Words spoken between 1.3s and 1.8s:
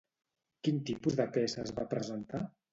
peces